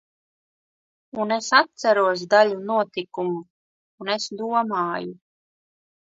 Un 1.25 1.33
es 1.33 1.49
atceros 1.57 2.23
daļu 2.31 2.57
notikumu, 2.69 3.35
un 4.05 4.09
es 4.15 4.25
domāju. 4.39 5.13